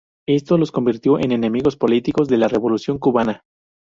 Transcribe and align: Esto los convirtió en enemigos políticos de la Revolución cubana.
Esto 0.27 0.57
los 0.57 0.71
convirtió 0.71 1.19
en 1.19 1.31
enemigos 1.31 1.77
políticos 1.77 2.27
de 2.27 2.37
la 2.37 2.47
Revolución 2.47 2.97
cubana. 2.97 3.43